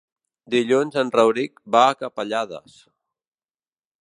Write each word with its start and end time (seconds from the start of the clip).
Dilluns 0.53 0.97
en 1.01 1.11
Rauric 1.19 1.61
va 1.77 1.83
a 1.91 1.93
Capellades. 2.01 2.83